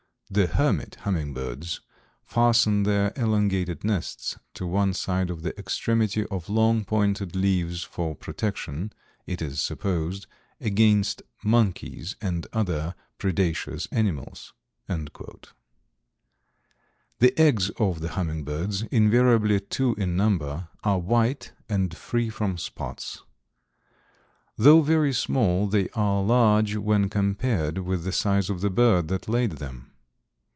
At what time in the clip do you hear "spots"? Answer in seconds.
22.57-23.21